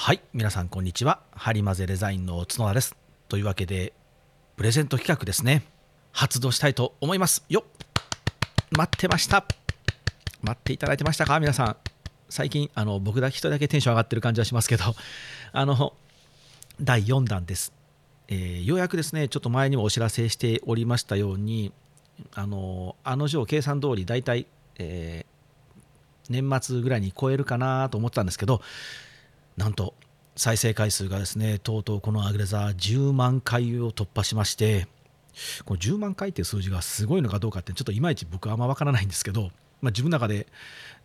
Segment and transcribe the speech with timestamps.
[0.00, 1.22] はい皆さんこんにちは。
[1.32, 2.96] ハリマゼデザインの角田です。
[3.28, 3.92] というわけで
[4.56, 5.64] プレゼント企画ですね。
[6.12, 7.64] 発動したいと思いますよ。
[8.70, 9.44] 待ってました。
[10.40, 11.40] 待っていただいてましたか？
[11.40, 11.76] 皆さん。
[12.28, 14.84] 最近あの僕だけ一人だけテンション上がってる感じはしますけど。
[15.52, 15.92] あの
[16.80, 17.72] 第4弾です、
[18.28, 21.72] えー、ようやくですねちょっと前にもお知らせしておりましたように
[22.34, 24.46] あのあの定計算通り大体、
[24.76, 28.62] えー、年末ぐらいに超えるかなと思ったんですけど
[29.58, 29.94] なんと
[30.36, 34.86] 再生回数がですねとうとうこのアグレザー10万回を突破しまして
[35.64, 39.50] この10万回っていう数字がすごいのかどうかってちょっといまいち僕はあんま分からないんですけど、
[39.82, 40.46] まあ、自分の中で、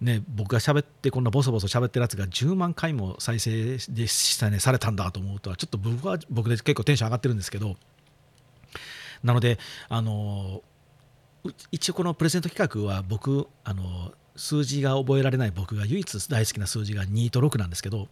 [0.02, 7.76] ね、僕が喋ってこんなボソボソ喋ってるやつが10万回も再生でした、ね、されたんだと思うとはちょっと僕は僕で結構テンション上がってるんですけど
[9.23, 9.58] なので
[9.90, 10.62] あの
[11.72, 18.08] 一応このプレゼント企画は僕あの数字が覚えられない僕が唯一大好きな数字が2と6なんですけど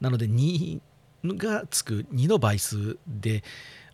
[0.00, 0.80] なので2
[1.24, 3.44] がつく2の倍数で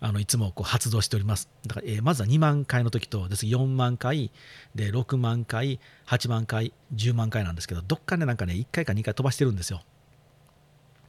[0.01, 1.49] あのいつもこう発動しております。
[1.67, 4.31] だから、えー、まずは2万回の時とです4万回
[4.75, 9.83] で6万回8万回10万回なんですけどどっかでなんかね1回か2回飛ばしてるんですよ。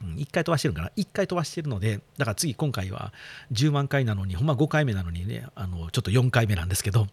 [0.02, 3.12] うん、1回飛ばしてるかな1回飛ばしてるのでだから次今回は
[3.52, 7.06] 10万回なのにほんま5回目なのにねあのちょっと4回目なんですけど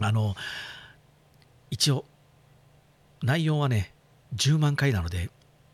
[0.00, 0.34] あの
[1.70, 2.06] 一応
[3.22, 3.92] 内容はね
[4.34, 5.30] 10万回なので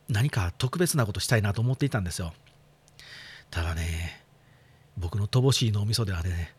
[0.09, 2.33] 何か特別なことしたいなと思っていたんですよ。
[3.51, 4.23] ただね
[4.97, 6.55] 僕の乏しい脳みそではね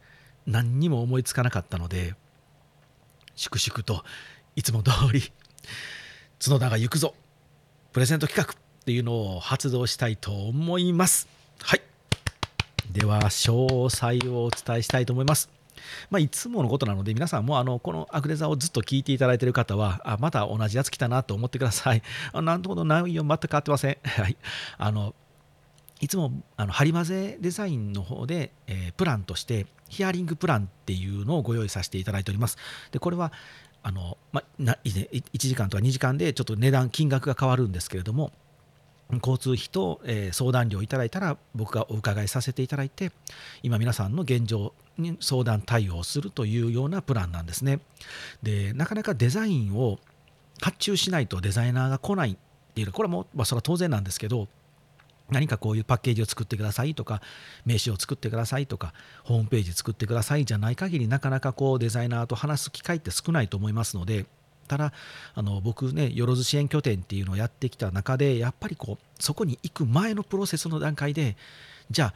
[0.46, 2.16] 何にも思いつかなかったので
[3.36, 4.04] 粛々と
[4.56, 5.32] いつも通り
[6.44, 7.14] 角田が行くぞ
[7.94, 11.28] プレゼント企画っていうのを発動したいと思います。
[11.62, 11.82] はい。
[12.92, 15.57] では詳細をお伝えしたいと思います。
[16.10, 22.02] まあ、いつものことなので、皆さんもあのこのアクレザをずっと聞いていただいている方は、あまた同じやつ来たなと思ってください。
[22.34, 23.98] あなんとほど内容全く変わってません。
[24.04, 24.38] はい、
[24.78, 25.14] あの
[26.00, 32.58] いつもあの張り混ぜデザインの方で、えー、プランとしてヒアリングプランっていうのをご用意させていただいております。
[32.92, 33.32] でこれは
[33.84, 38.32] あの、ま、な1時間とか2時間でちょっと値段金額が変わるんですけれども
[39.14, 43.12] 交通費と、えー、相談料をいただいたら僕がお伺いさせていただいて
[43.64, 47.80] 今皆さんの現状に相談対応するというようなプランなんですね。
[48.44, 50.00] でなかなかデザインを
[50.62, 52.36] 発注しないとデザイナーが来ないっ
[52.74, 54.48] ていうこれはもう、まあ、それは当然なんですけど
[55.30, 57.22] 何かこういうパッケージを作ってくださいとか
[57.66, 58.94] 名刺を作ってくださいとか
[59.24, 64.26] ホームページ作ってくださいじゃない限りなかなかこうデザイナーと話す機会って少ないと思いますので
[64.68, 64.94] ただ
[65.34, 71.36] あの僕ねよろず支援拠点っていうのをやってきた中でやっぱりこうそこに行く前のプロセスの段階で
[71.90, 72.14] じゃあ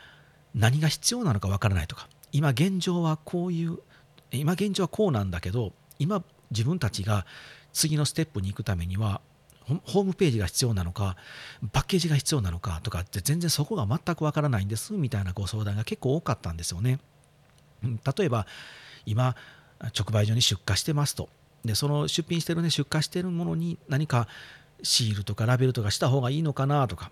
[0.54, 3.80] 何が必要なのかわからないとか今現状はこういう
[4.32, 7.26] 今現状はこうなんだけど今自分たちが
[7.74, 9.22] 次のステップに行くためには
[9.86, 11.16] ホームページが必要なのか
[11.72, 17.00] パッケージが必要なのかとかって全然そこが全くわからないんですみたいなご相談が結構多かったんですよね。
[17.84, 18.46] 例えば
[19.06, 19.36] 今
[19.98, 21.30] 直売所に出荷してますと
[21.66, 24.28] でその出品してるね出荷してるものに何か
[24.84, 27.12] シールとかラベルとかした方がいいのかなとか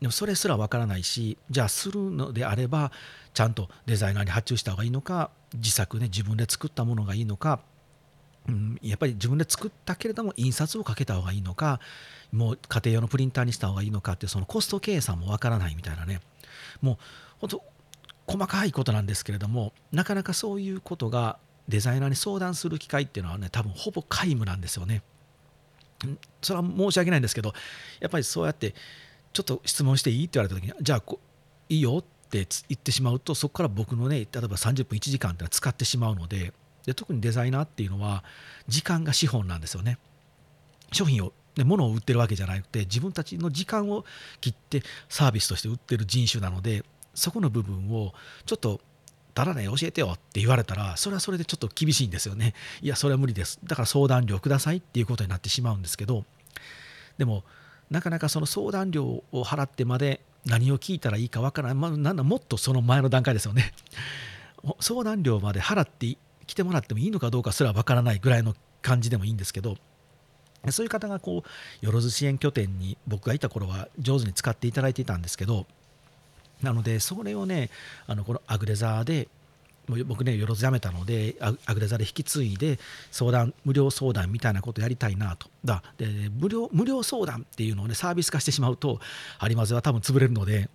[0.00, 2.90] でもそれすらわからないしじゃあするのであれば
[3.34, 7.60] ちゃんとデザイナーに発注した方がいいのか自作、ね、自分で作ったものがいいのか、
[8.48, 11.80] うん、やっぱり自分で作ったけれども印刷をかけた方がいいのか
[12.32, 16.20] もう家庭用のプリンターにした方がいいのかってそのコスト計算もわからないみたいなね
[16.80, 16.96] もう
[17.40, 17.64] 本当
[18.26, 21.38] 細かいことなんですけれどもなかなかそういうことが
[21.68, 25.02] デザイナーに相談する機会っていうのはね多分ほぼ皆無なんですよね。
[26.40, 27.52] それは申し訳ないんですけど
[28.00, 28.74] やっぱりそうやって
[29.32, 30.24] ちょっと質問していい？
[30.26, 31.02] って言われた時にじゃあ
[31.68, 36.52] いいよって言ってしまうとそこから僕のね例えば30分1時間ってのは使ってしまうので
[36.86, 38.24] で特にデザイナーっていうのは
[38.68, 39.98] 時間が資本なんですよね。
[40.92, 44.04] 商品をね、物を売ってるわけじゃなくて自分たちの時間を
[44.40, 48.14] 切ってサービスとして売ってる人種なのでそこの部分を
[48.46, 48.80] ちょっと
[49.34, 52.54] ただね教えてよって言われたらそれはそれでちょっと厳しいんですよね。
[52.82, 53.58] いやそれは無理です。
[53.64, 56.24] だから相談料くださいっていうことになってしまうんですけど
[57.18, 57.44] でも
[57.90, 63.72] なかなかその相談料を払ってまで何を聞いたらいいかわからない、まあ、なんだもっとその前の段階ですよね。
[64.80, 66.16] 相談料まで払って
[66.46, 69.76] 来てもらってもいいのかどうかすらわからないぐらいの感じでもいいんですけど
[70.68, 71.44] そういう方がこ
[71.82, 75.66] うよろず支援拠点に僕がいた頃は上手に使っていただいていたんですけど
[76.62, 77.70] なのでそれをね
[78.06, 79.28] あのこのアグレザーで
[79.90, 82.78] もう僕ねよろずやめたのでアグレザで引き継いで
[83.10, 85.48] 相談無料相談みたいなことやりたいなと。
[85.64, 85.82] だ。
[85.98, 89.00] で無料無料相談っていうのをねサービス化してしまうと
[89.38, 90.70] ハリマゼは多分潰れるので。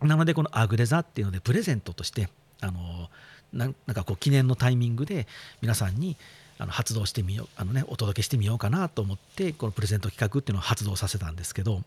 [0.00, 2.28] なのでこのアグレザっていうのでプレゼントとして
[2.60, 3.10] あの
[3.52, 5.26] なんかこう記念のタイミングで
[5.60, 6.16] 皆さんに
[6.56, 11.82] あの発動してみようあの、ね、お届けしてみようかなと思ってこのプレゼント企画っていうのを発動させたんですけど。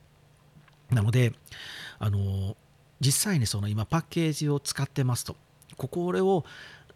[0.91, 1.33] なので
[1.99, 2.55] あの
[2.99, 5.35] 実際にその今パッケージを使ってますと。
[5.77, 6.45] ここを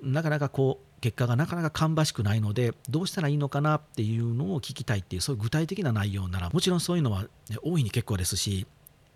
[0.01, 7.25] なかなかこう結果がなかなか芳しくないのでどうしたらいいのかなっていうのを聞きたいっていうそういう具体的な内容ならもちろんそういうのは、
[7.63, 8.65] 大いに結構ですし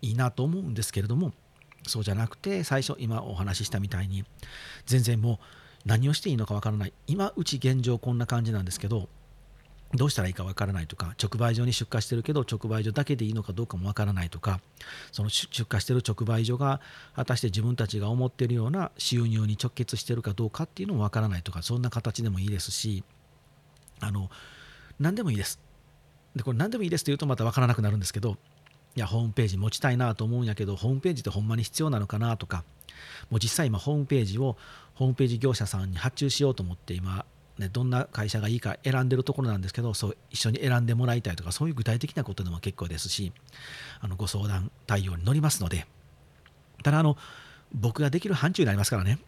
[0.02, 1.32] いいなと思うんですけれども
[1.86, 4.24] そうじゃなくて最初今お話ししたみたいに
[4.86, 5.38] 全然もう
[5.84, 6.92] 何をしていいのかわからない。
[7.06, 9.08] 今うち現状こんな感じなんですけど
[9.94, 14.60] どうしたらいいかわからないとか直売所に出荷してるけど直売所だけでいいのかどうかもわからないとか
[15.10, 16.80] その出荷してる直売所が
[17.16, 23.02] 果たして自分たちが思ってるような収入に直結してるかどうかっていうのもわからないとかそんな形でもいいですし
[23.98, 24.30] あの
[25.00, 25.58] 何でもいいです。
[26.36, 28.36] でこれ何でもいいですって言うとまたわからなくなるんですけど
[28.96, 32.64] いやホームページ持ちたいなと思うんやけどホームページってほんまに必要なのかなとか
[33.30, 34.56] もう実際今ホームページを
[34.94, 37.24] ホームページ業者さんに発注しようと思って今
[37.58, 43.32] ね、どんな会社がいいか選んでるところなんですけどそう一緒に選んでもらいたいとかそういう具体的なことでも結構ですし
[44.00, 45.86] あのご相談対応に乗りますので
[46.82, 47.18] ただあの
[47.74, 49.18] 僕ができる範疇になりますからね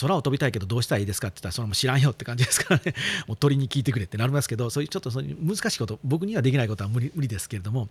[0.00, 2.94] 空を飛びたいけどどうしたらいいですかって言ったらそれも知らんよって感じですからね
[3.26, 7.88] もう鳥に聞いてくれってなりますけどそういうちょっとそういう難しいこと僕にはできないことは無理無理ですけれども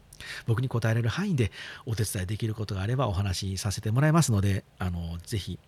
[0.47, 1.51] 僕に答えられる範囲で
[1.85, 5.59] お手伝いできることがあればお話しさせてもらいますのであのぜひ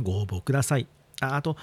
[0.00, 0.86] ご応募ください。
[1.20, 1.56] ああと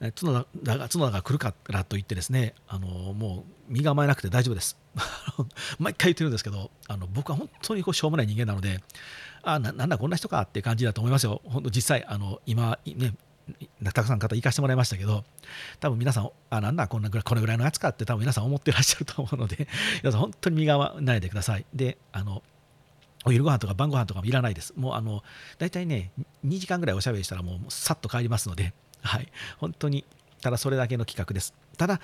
[0.00, 4.76] 角田が角田が来るからといってですねあのもう身構えなくて大丈夫です。
[5.78, 8.82] 毎回言ってるんですけどあの僕は本当にこうしょうもない人間なので
[9.42, 11.40] あななんだこんな人かって感じだと思いますよ。
[11.44, 13.14] 本当実際あの今ね
[13.84, 15.24] たくさん方行かしてもらいましたけど
[15.80, 19.68] 多分皆さんあなんだこんなぐらいこれぐらいのやつかって多分皆さん思ってらっしゃると思うので
[20.02, 21.64] 皆さん本当に身構えないでください。
[21.74, 22.42] であの
[23.24, 24.74] お昼ご飯とか晩ご飯とかもいらないです。
[24.76, 25.22] もうあの
[25.58, 26.12] 大体ね
[26.46, 28.72] 2時間ぐらいおしゃべりしたらもうさっと帰りますので
[29.02, 29.28] はい、
[29.58, 30.04] 本当に
[30.40, 31.54] ただそれだけの企画です。
[31.76, 32.00] ただ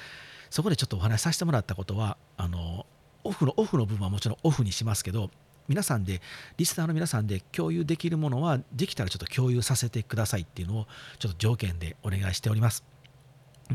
[0.50, 2.86] そこでちょっとお話しさせてもらったことはあの
[3.24, 5.30] オフのオフの部分はもちろんオフにしますけど
[5.66, 6.20] 皆さんで
[6.58, 10.86] リスナーの皆さんで共有できるものはできたらちょっと共有させてくださいっていうのを
[11.18, 12.84] ちょっと条件でお願いしております。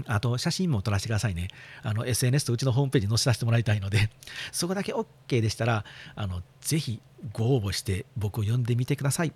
[0.05, 1.47] あと写真も撮らせてくださいね。
[1.81, 4.09] あの SNS とうちのホームページに載せさせてもらいたいので、
[4.51, 5.83] そこだけ OK でしたら、
[6.15, 7.01] あのぜひ
[7.33, 9.33] ご応募して僕を呼んでみてください。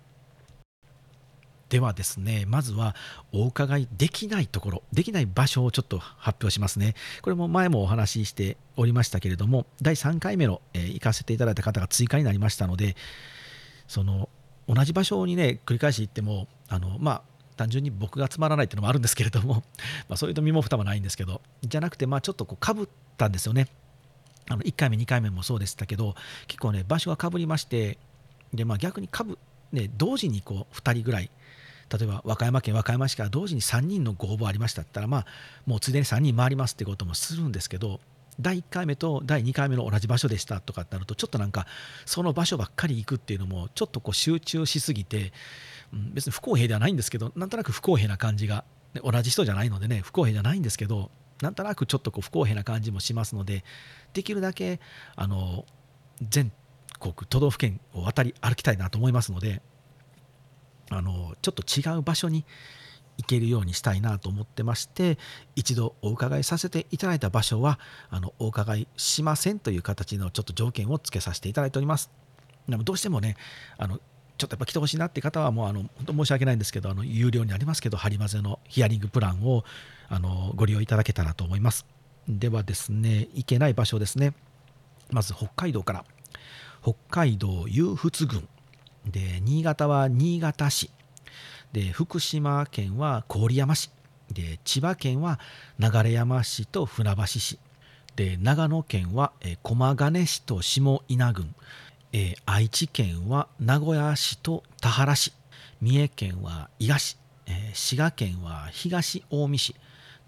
[1.68, 2.94] ではですねまずは
[3.32, 6.94] お伺いできないところできない場所をちょっと発表しますね。
[7.22, 12.96] これも前もお話ししておりましたけれども第3回目の、えー、行かせていただいた方が追加になりましたので
[13.88, 14.28] その
[14.68, 17.22] 同じ場所にね繰り返し行ってもあのまあ
[17.56, 19.62] 単純に僕がつまらないっていうのもあるんですけれども、
[20.08, 23.68] まあ、そういうと身も蓋もないんですけどじゃなくてまあちょっとこうかぶったんですよね。
[24.50, 26.14] あの1回目2回目もそうでしたけど
[26.48, 27.98] 結構ね場所がかぶりまして
[28.52, 29.38] でまあ逆にかぶ
[29.72, 31.30] ね同時にこう2人ぐらい
[31.90, 35.26] 例えば和歌山県和歌山市から同時に3人のご応募ありましたったらまあ
[35.66, 38.00] もうついでに3人回りますってこともするんですけど
[38.40, 41.66] 第1回目と第2回目の同じ場所でしたとかってなるとちょっとなんか
[42.04, 45.32] その場所ばっかり行くっていうのもちょっとこう集中しすぎて、
[45.92, 48.64] うん、別に不公平ではないんですけどなんとなく不公平な感じが、
[48.94, 51.10] ね、同じ人じゃないのでね不公平じゃないんですけど
[51.42, 53.64] なんとなくちょっとこう不公平な感じもしますので
[54.14, 54.80] できるだけ
[55.14, 55.64] あの
[56.28, 56.52] 全
[56.98, 59.62] 国都道府県を渡り歩きたいなと思いますので
[60.90, 62.44] あのちょっと違う場所に
[63.16, 65.18] 行けるようにしたいなと思ってまして
[65.54, 67.78] 一度お伺いさせていただいた場所は
[68.10, 72.10] あのお伺いしませんという形のちょっと条件をつけさせていただいております。
[72.68, 73.36] でもどうしてもね
[73.76, 73.98] あの
[74.36, 79.64] ちょっとやっぱ来てほしいなって方はもうあの本当申し訳ないんですけどあの有料になりますけどハリマゼのヒアリングプランを
[80.08, 81.86] あのご利用いただけたらと思います。
[82.28, 84.34] ではですね行けない場所ですね。
[85.10, 86.04] まず北海道から。
[86.84, 88.46] 北海道湧仏郡。
[89.06, 90.90] で新潟は新潟市。
[91.72, 93.90] で福島県は郡山市。
[94.30, 95.40] で千葉県は
[95.78, 97.58] 流山市と船橋市。
[98.16, 101.54] で長野県は駒ヶ根市と下稲郡。
[102.12, 105.32] え愛知県は名古屋市と田原市。
[105.80, 109.74] 三重県は伊賀市、え滋賀県は東近江市。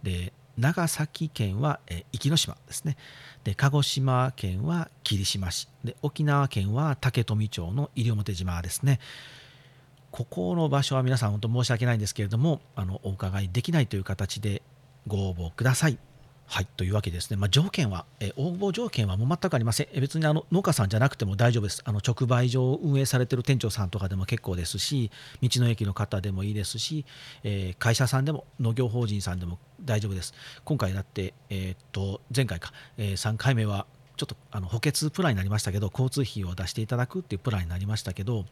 [0.02, 1.80] で長崎県は、
[2.12, 2.96] 壱岐島ですね。
[3.44, 5.68] で鹿児島県は霧島市。
[5.84, 8.98] で沖縄県は竹富町の西表島ですね。
[10.10, 14.62] ここの場所は皆さん本当申し訳ないんですけれどもあのお伺いできないという形で
[15.06, 15.98] ご応募ください。
[16.48, 19.88] はい、というわけですね、まあ、条件は、え応募条件はもう全くありません。
[19.92, 21.82] え別にあの農家さんじゃなくても大丈夫です。
[21.84, 25.10] あの直売所を運営されてる店長さんとかでも結構ですし、
[25.42, 27.04] 道の駅の方でもいいですし、
[27.42, 30.34] えー、会社さんでも農業法人さんでも大丈夫です。
[30.64, 33.86] 今回だって、えー、っと前回か、えー、3回目は
[34.16, 38.44] ちょっとあの補欠プランになりましたけど、交通費を出していただくっていうプランになりましたけど、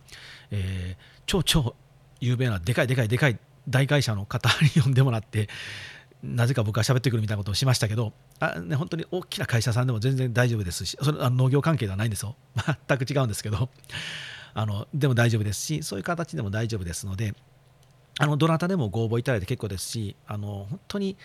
[0.51, 0.97] え、
[1.27, 1.77] 超超
[2.21, 5.49] 有名なでかいでかいでかい大会社の方に呼んでもらって、
[6.25, 12.37] なぜか僕は喋ってくるみたいなことをしましたけどあ、ね、本当に大きな会社さんでも全然大丈夫ですしそれあ農業関係ではないんですよ。
[12.89, 13.69] 全く違うんですけど
[14.55, 17.35] あのでも大丈夫ですしそういう形でも大丈夫ですので
[18.19, 21.17] あのどなたでもご応募いただいて結構ですしあの本当に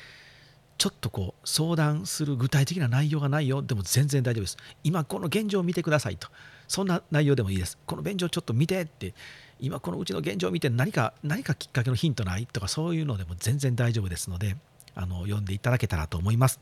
[0.77, 4.57] ちょっとこう相談する具体的な内容がないよでも全然大丈夫です。
[4.83, 6.27] 今この現状を見てくださいと。
[6.67, 7.77] そんな内容でもいいです。
[7.85, 9.13] この現状ちょっと見てって。
[9.59, 14.55] 今このうちの現状を見て何か何かきっかけのヒントないとかそういうのでも全然大丈夫ですので
[14.95, 16.59] あの読んでいただけたらと思います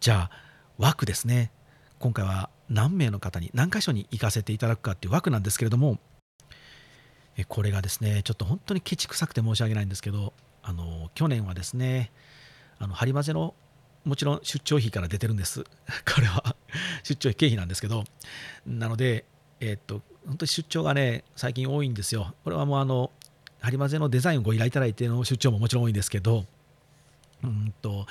[0.00, 0.30] じゃあ
[0.78, 1.50] 枠ですね
[1.98, 5.98] 今回は何名の方に何箇所に行かせていただくかっていう枠なんですけれども
[7.48, 10.32] これがですねちょっと本当にケチくさくて申し訳ないんですけど
[10.62, 12.12] あの去年はですね
[12.78, 13.54] あのハリマゼの
[14.04, 15.64] もちろん出張費から出てるんです。
[16.14, 16.56] これは
[17.02, 18.04] 出張費経費なんですけど、
[18.66, 19.24] なので、
[19.60, 22.34] えー、っと、本当に出張がね、最近多いんですよ。
[22.44, 23.10] これはもうあの、
[23.60, 26.44] ハリマゼのデザインをご依頼いただいての出張ももちろん多いんですけど、
[27.42, 28.06] うんと、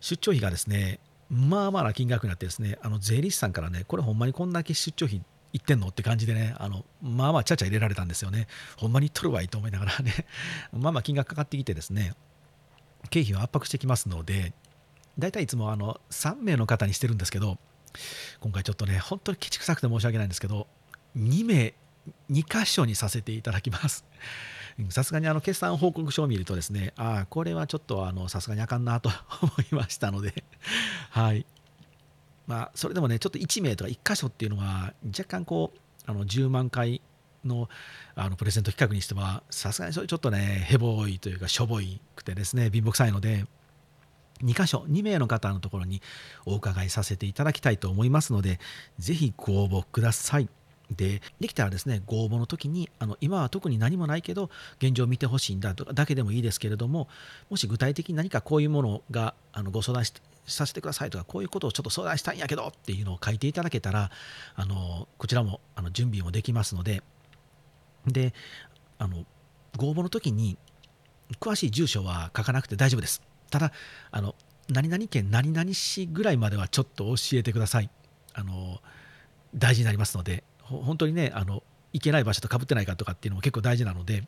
[0.00, 0.98] 出張費がですね、
[1.30, 8.46] まあまあな金額になってですね、あの税理士さんからね、これほんまにこんだけ出張費いってんのって感じでね、あのまあまあちゃちゃ入れられたんですよね。
[8.76, 10.26] ほんまに取るわいと思いながらね、
[10.72, 12.14] まあまあ金額かかってきてですね、
[13.10, 14.52] 経費を圧迫してきますので、
[15.18, 17.58] 大体いつもあの3名の方にしてるんですけど、
[18.40, 20.66] 今回ちょっとね、本当にケチくさくて申し訳ないんですけど、
[21.16, 21.74] 2名、
[22.30, 24.04] 2箇所にさせていただきます。
[24.88, 29.10] さすがにあの決算報告書を見るとですね、ああ、これはちょっとさすがにあかんなと
[29.42, 30.44] 思いましたので、
[31.10, 31.46] はい。
[32.46, 37.02] まあ、それでもね、ちょっと1名とか1箇所っていうのは、若干こう、あの10万回
[37.44, 37.68] の
[38.14, 43.46] あのプレゼント企画にしてはさすがにそれちょっとねヘボいというかしょぼいくてですね貧乏くさいので
[44.42, 46.02] 2箇所2名の方のところに
[46.46, 48.58] お伺いさせていただきたいと思いますので
[48.98, 50.48] ぜひご応募ください。
[50.90, 57.08] でできたらですねご応募の時にあの今は特に何もないけど現状を見てほしいんだとかだけでもいいですけれども
[57.48, 60.12] もし具体的に何かこういうものがあのご相談し
[60.46, 64.10] させてくださいとかこういうことをちょっと相談したいんやけどっていうのを書いていただけたら
[64.56, 67.02] あのこちらもあの準備もできますので
[68.06, 68.34] で
[68.98, 69.24] あの
[69.76, 70.58] ご応募の時に
[71.38, 73.22] 詳しい住所は書かなくて大丈夫です。
[73.50, 73.72] ただ
[74.10, 74.34] あの
[74.68, 77.90] 何々県何々市ぐらいまではちょっと教えてください。
[78.34, 78.80] あの
[79.54, 80.44] 大事になりますので
[80.78, 81.62] 本当にねあの
[81.92, 84.24] 行けない場所とかぶってないかとかっていうのも結構大事なので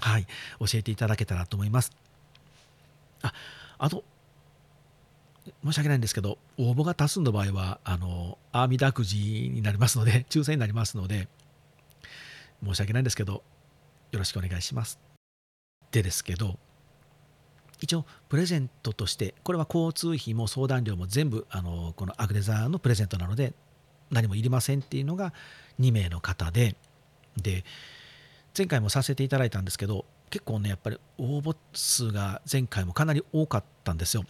[0.00, 0.26] はい
[0.60, 1.92] 教えていただけたらと思います
[3.22, 3.32] あ
[3.78, 4.04] あと
[5.64, 11.28] 申し訳ないんですけど応募が多数の場合はあの阿弥陀くじになりますので 抽選になりますので
[12.64, 13.42] 申し訳ないんですけど、
[14.12, 14.98] よろしくお願いします。
[15.90, 16.58] でですけど、
[17.80, 23.54] 一応、プレゼントとして、これは交通費も相談料も全部、あのこのアグネザーのプレゼントなので、
[24.10, 25.32] 何もいりませんっていうのが
[25.80, 26.76] 2名の方で、
[27.36, 27.64] で、
[28.56, 34.24] 前回もさせていただいたんですけど、結構ね、やっぱり応募数が前回もかなり多かったんですよ。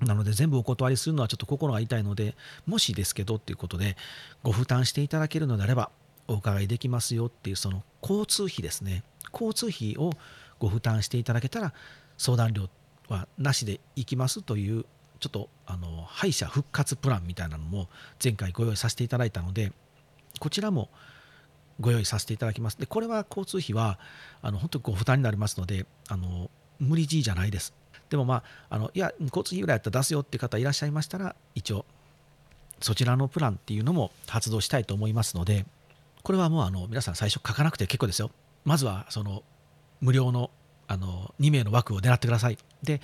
[0.00, 3.96] なので全部お断りするのはちょっと心が痛いので、もしですけどっていうことで、
[4.42, 5.90] ご負担していただけるのであれば、
[6.28, 9.02] お伺いできますよっていうその交通費ですね
[9.32, 10.12] 交通費を
[10.58, 11.72] ご負担していただけたら
[12.18, 12.68] 相談料
[13.08, 14.84] はなしでいきますという
[15.20, 17.88] ちょっとあの敗者復活プランみたいなのも
[18.22, 19.72] 前回ご用意させていただいたので
[20.38, 20.88] こちらも
[21.80, 23.98] ご用意させていただきますでこれは交通費は
[24.42, 27.74] あの本当にご負担になりますのであの無理強いじゃないです
[28.10, 31.84] でもまああのいや交通費ぐらいやったら出すよって方いらっしゃいましたら一応
[32.80, 35.66] そちらのプランっていうのも発動したいと思いますので
[36.22, 38.30] これはもうあの皆さん最初書かなくて結構ですよ。
[38.64, 39.42] まずはその
[40.00, 40.50] 無料の
[40.86, 42.58] あの2名の枠を狙ってください。
[42.82, 43.00] で、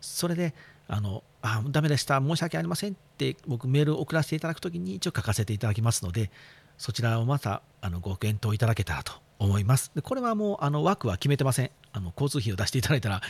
[0.00, 0.54] それで、
[0.86, 6.30] あの、あ、ダメでした、申し訳ありませんって僕メールを送らせていただくときに一応書かせていただきますので、
[6.78, 9.90] そちらをまたあのご検討いただけたらと思います。
[9.94, 11.70] でこれはもうあの枠は決めてません。
[11.92, 13.20] あの交通費を出していただいたら、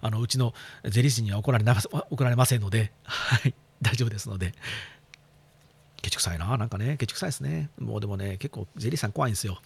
[0.00, 0.54] あのうちの
[0.84, 1.76] 税理士には怒られな
[2.10, 4.54] 怒られませんので、はい、大丈夫ですので、
[6.02, 6.56] ケチくさいな。
[6.56, 7.70] なんかね、ケチくさいですね。
[7.78, 9.60] もうでもね、結構ゼリーさん怖いんですよ。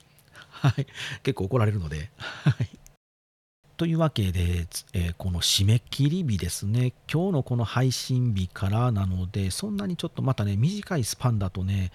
[0.50, 0.86] はい。
[1.22, 2.10] 結構怒られるので。
[2.16, 2.79] はい。
[3.80, 11.90] というわけで、えー、この締め切り日ですね、今日のこの配信日からなので、そんなにちょっとまたね、短いスパンだとね、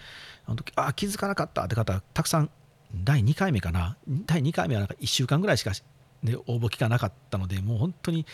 [0.48, 2.50] あの時あ気づかなかったって方、たくさん、
[2.96, 5.74] 第2回目かな、第2回目はなんか1週間ぐらいしか、
[6.24, 8.26] ね、応募期間なかったので、もう本当に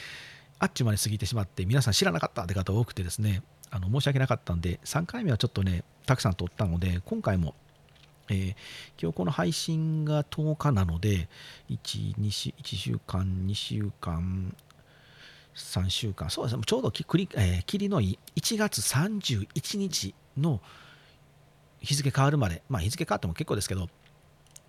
[0.57, 7.55] あっちゅう間に過ぎてしまって、皆さん知らなかったって方多くてですね、あの申し訳なかったんで、3回目はちょっとね、たくさん撮ったので、今回も、
[8.31, 8.55] えー、
[9.01, 11.27] 今日この配信が10日なので、
[11.69, 14.55] 1, 週1週間、2週間、
[15.55, 20.61] 3週間、そうですね、ちょうどきり,、えー、りのいい1月31日の
[21.81, 23.89] 日付変わるまで、まあ日付変わっても結構ですけど、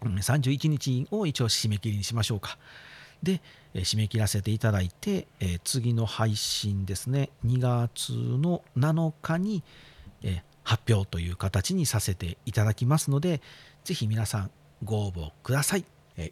[0.01, 2.59] 31日を一応締め切りにしましょうか。
[3.23, 3.41] で、
[3.75, 9.63] え締め切らせていただいて、え次の配信ですね、2月の7日に、
[10.23, 13.41] え発表という形にさせていただきますので
[13.85, 14.51] ぜひ皆さん
[14.85, 15.85] ご応募ください。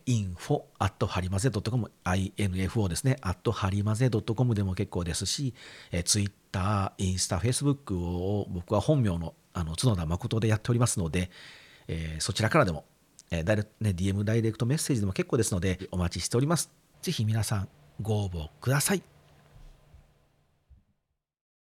[0.07, 5.55] info at はりまぜ .com info ですね at はりまぜ .com でも結構ですし、
[6.05, 11.31] Twitter、インスタ、Facebook を僕は本名のあの角田誠でやっておりますので、
[11.89, 12.85] えー、そちらからでも、
[13.33, 16.71] えーダイね、DM ダイレクトメッセージでも結構ですのでお待ちしております。
[17.03, 17.69] ぜひ皆さん
[18.01, 19.20] ご応募ください。